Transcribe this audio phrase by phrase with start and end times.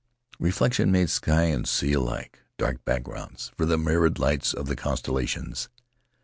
[0.39, 4.97] Reflection made sky and sea alike— dark backgrounds for the myriad lights of the con
[4.97, 5.67] stellations.